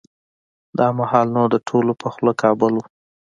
[0.77, 2.81] دا مهال نو د ټولو په خوله کابل و.